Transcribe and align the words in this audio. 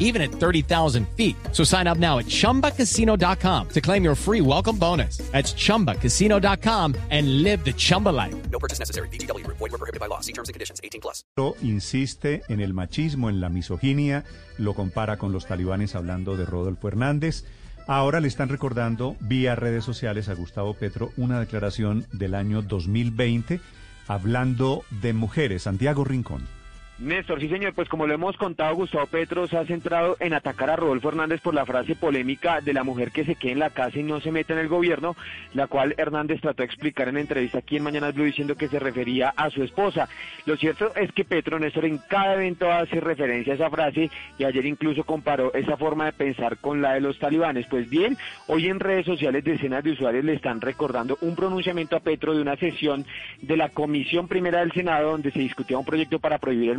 even 0.00 0.20
at 0.20 0.32
30,000 0.32 1.06
feet. 1.16 1.36
So 1.52 1.62
sign 1.62 1.86
up 1.86 1.98
now 1.98 2.18
at 2.18 2.26
chumbacasino.com 2.26 3.68
to 3.68 3.80
claim 3.80 4.02
your 4.02 4.16
free 4.16 4.40
welcome 4.40 4.76
bonus. 4.76 5.18
That's 5.30 5.54
chumbacasino.com 5.54 6.96
and 7.10 7.42
live 7.44 7.64
the 7.64 7.72
Chumba 7.72 8.08
life. 8.08 8.34
No 8.50 8.58
purchase 8.58 8.80
necessary. 8.80 9.08
BGW. 9.08 9.46
Void 9.46 9.60
were 9.60 9.78
prohibited 9.78 10.00
by 10.00 10.06
law. 10.06 10.20
See 10.20 10.32
terms 10.32 10.48
and 10.48 10.54
conditions. 10.54 10.80
18 10.82 11.00
plus. 11.00 11.24
insiste 11.62 12.42
en 12.48 12.60
el 12.60 12.74
machismo, 12.74 13.28
en 13.28 13.40
la 13.40 13.48
misoginia, 13.48 14.24
lo 14.58 14.74
compara 14.74 15.16
con 15.16 15.32
los 15.32 15.46
talibanes 15.46 15.94
hablando 15.94 16.36
de 16.36 16.46
Rodolfo 16.46 16.88
Hernández. 16.88 17.44
Ahora 17.86 18.20
le 18.20 18.28
están 18.28 18.48
recordando 18.48 19.16
vía 19.20 19.56
redes 19.56 19.84
sociales 19.84 20.28
a 20.28 20.34
Gustavo 20.34 20.74
Petro 20.74 21.10
una 21.16 21.40
declaración 21.40 22.06
del 22.12 22.34
año 22.34 22.62
2020 22.62 23.60
hablando 24.06 24.84
de 25.02 25.12
mujeres. 25.12 25.62
Santiago 25.62 26.04
Rincón. 26.04 26.59
Néstor, 27.00 27.40
sí 27.40 27.48
señor, 27.48 27.72
pues 27.72 27.88
como 27.88 28.06
lo 28.06 28.12
hemos 28.12 28.36
contado, 28.36 28.74
Gustavo 28.74 29.06
Petro 29.06 29.46
se 29.46 29.56
ha 29.56 29.64
centrado 29.64 30.18
en 30.20 30.34
atacar 30.34 30.68
a 30.68 30.76
Rodolfo 30.76 31.08
Hernández 31.08 31.40
por 31.40 31.54
la 31.54 31.64
frase 31.64 31.96
polémica 31.96 32.60
de 32.60 32.74
la 32.74 32.84
mujer 32.84 33.10
que 33.10 33.24
se 33.24 33.36
quede 33.36 33.52
en 33.52 33.58
la 33.58 33.70
casa 33.70 33.98
y 33.98 34.02
no 34.02 34.20
se 34.20 34.30
mete 34.30 34.52
en 34.52 34.58
el 34.58 34.68
gobierno, 34.68 35.16
la 35.54 35.66
cual 35.66 35.94
Hernández 35.96 36.42
trató 36.42 36.58
de 36.58 36.66
explicar 36.66 37.08
en 37.08 37.14
la 37.14 37.22
entrevista 37.22 37.56
aquí 37.56 37.78
en 37.78 37.84
Mañana 37.84 38.10
Blue 38.10 38.24
diciendo 38.24 38.54
que 38.54 38.68
se 38.68 38.78
refería 38.78 39.30
a 39.30 39.48
su 39.48 39.62
esposa. 39.62 40.10
Lo 40.44 40.58
cierto 40.58 40.94
es 40.94 41.10
que 41.12 41.24
Petro, 41.24 41.58
Néstor, 41.58 41.86
en 41.86 41.96
cada 42.06 42.34
evento 42.34 42.70
hace 42.70 43.00
referencia 43.00 43.54
a 43.54 43.56
esa 43.56 43.70
frase 43.70 44.10
y 44.36 44.44
ayer 44.44 44.66
incluso 44.66 45.04
comparó 45.04 45.54
esa 45.54 45.78
forma 45.78 46.04
de 46.04 46.12
pensar 46.12 46.58
con 46.58 46.82
la 46.82 46.92
de 46.92 47.00
los 47.00 47.18
talibanes. 47.18 47.66
Pues 47.66 47.88
bien, 47.88 48.18
hoy 48.46 48.68
en 48.68 48.78
redes 48.78 49.06
sociales 49.06 49.42
decenas 49.42 49.82
de 49.84 49.92
usuarios 49.92 50.26
le 50.26 50.34
están 50.34 50.60
recordando 50.60 51.16
un 51.22 51.34
pronunciamiento 51.34 51.96
a 51.96 52.00
Petro 52.00 52.34
de 52.34 52.42
una 52.42 52.56
sesión 52.56 53.06
de 53.40 53.56
la 53.56 53.70
Comisión 53.70 54.28
Primera 54.28 54.60
del 54.60 54.72
Senado 54.72 55.12
donde 55.12 55.30
se 55.30 55.38
discutía 55.38 55.78
un 55.78 55.86
proyecto 55.86 56.18
para 56.18 56.36
prohibir 56.36 56.68
el 56.70 56.78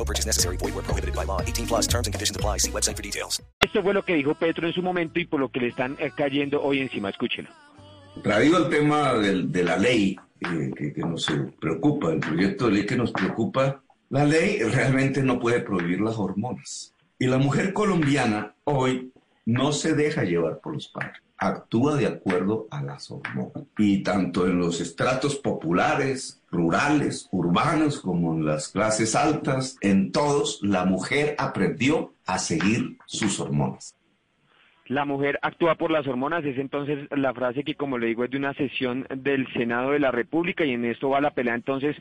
No 0.00 0.04
purchase 0.06 0.26
necessary. 0.26 0.56
Void 0.56 0.74
were 0.74 0.82
prohibited 0.82 1.14
by 1.14 1.24
law. 1.26 1.42
18 1.42 1.66
plus 1.66 1.86
terms 1.86 2.06
and 2.06 2.14
conditions 2.14 2.34
apply. 2.34 2.56
See 2.58 2.70
website 2.70 2.96
for 2.96 3.02
details. 3.02 3.42
Esto 3.60 3.82
fue 3.82 3.92
lo 3.92 4.02
que 4.02 4.14
dijo 4.14 4.34
Petro 4.34 4.66
en 4.66 4.72
su 4.72 4.80
momento 4.82 5.20
y 5.20 5.26
por 5.26 5.38
lo 5.40 5.50
que 5.50 5.60
le 5.60 5.68
están 5.68 5.96
eh, 6.00 6.10
cayendo 6.16 6.62
hoy 6.62 6.80
encima. 6.80 7.10
Escúchenlo. 7.10 7.50
Traído 8.22 8.56
el 8.64 8.70
tema 8.70 9.12
del- 9.14 9.52
de, 9.52 9.62
la 9.62 9.76
ley 9.76 10.16
eh, 10.40 10.70
que, 10.74 10.92
que 10.94 11.00
nos 11.02 11.28
eh, 11.28 11.52
preocupa, 11.60 12.12
el 12.12 12.20
proyecto 12.20 12.66
de 12.66 12.72
ley 12.72 12.86
que 12.86 12.96
nos 12.96 13.12
preocupa, 13.12 13.82
la 14.08 14.24
ley 14.24 14.58
realmente 14.62 15.22
no 15.22 15.38
puede 15.38 15.60
prohibir 15.60 16.00
las 16.00 16.16
hormonas. 16.16 16.94
Y 17.18 17.26
la 17.26 17.36
mujer 17.36 17.74
colombiana 17.74 18.54
hoy 18.64 19.12
no 19.44 19.70
se 19.72 19.94
deja 19.94 20.24
llevar 20.24 20.60
por 20.60 20.72
los 20.74 20.88
padres, 20.88 21.20
actúa 21.40 21.96
de 21.96 22.06
acuerdo 22.06 22.68
a 22.70 22.82
las 22.82 23.10
hormonas. 23.10 23.64
Y 23.78 24.02
tanto 24.02 24.46
en 24.46 24.58
los 24.58 24.80
estratos 24.80 25.36
populares, 25.36 26.40
rurales, 26.50 27.28
urbanos, 27.32 28.00
como 28.00 28.34
en 28.34 28.44
las 28.44 28.68
clases 28.68 29.14
altas, 29.14 29.76
en 29.80 30.12
todos, 30.12 30.60
la 30.62 30.84
mujer 30.84 31.34
aprendió 31.38 32.12
a 32.26 32.38
seguir 32.38 32.98
sus 33.06 33.40
hormonas. 33.40 33.94
La 34.90 35.04
mujer 35.04 35.38
actúa 35.42 35.76
por 35.76 35.92
las 35.92 36.04
hormonas, 36.08 36.44
es 36.44 36.58
entonces 36.58 37.06
la 37.12 37.32
frase 37.32 37.62
que, 37.62 37.76
como 37.76 37.96
le 37.96 38.08
digo, 38.08 38.24
es 38.24 38.30
de 38.32 38.38
una 38.38 38.54
sesión 38.54 39.06
del 39.08 39.46
Senado 39.52 39.92
de 39.92 40.00
la 40.00 40.10
República 40.10 40.64
y 40.64 40.72
en 40.72 40.84
esto 40.84 41.10
va 41.10 41.20
la 41.20 41.30
pelea 41.30 41.54
entonces 41.54 41.94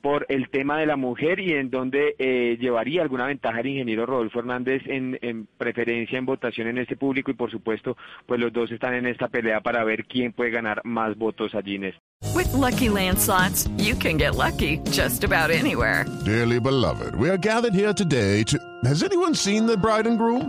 por 0.00 0.26
el 0.28 0.48
tema 0.50 0.78
de 0.78 0.86
la 0.86 0.94
mujer 0.94 1.40
y 1.40 1.54
en 1.54 1.70
donde 1.70 2.14
eh, 2.20 2.56
llevaría 2.60 3.02
alguna 3.02 3.26
ventaja 3.26 3.58
el 3.58 3.66
ingeniero 3.66 4.06
Rodolfo 4.06 4.38
Hernández 4.38 4.80
en, 4.86 5.18
en 5.22 5.48
preferencia 5.58 6.18
en 6.18 6.24
votación 6.24 6.68
en 6.68 6.78
este 6.78 6.94
público 6.94 7.32
y 7.32 7.34
por 7.34 7.50
supuesto, 7.50 7.96
pues 8.26 8.38
los 8.38 8.52
dos 8.52 8.70
están 8.70 8.94
en 8.94 9.06
esta 9.06 9.26
pelea 9.26 9.60
para 9.60 9.82
ver 9.82 10.04
quién 10.04 10.32
puede 10.32 10.52
ganar 10.52 10.82
más 10.84 11.18
votos 11.18 11.52
allí 11.52 11.74
en 11.74 11.84
esto. 11.86 12.00
With 12.32 12.52
Lucky 12.52 12.88
Land 12.88 13.18
slots, 13.18 13.68
you 13.76 13.96
can 13.96 14.18
get 14.18 14.36
lucky 14.36 14.78
just 14.92 15.24
about 15.24 15.50
anywhere. 15.50 16.06
Dearly 16.24 16.60
beloved, 16.60 17.16
we 17.16 17.28
are 17.28 17.38
gathered 17.38 17.74
here 17.74 17.92
today 17.92 18.44
to. 18.44 18.56
Has 18.84 19.02
anyone 19.02 19.34
seen 19.34 19.66
the 19.66 19.76
bride 19.76 20.06
and 20.06 20.16
groom? 20.16 20.48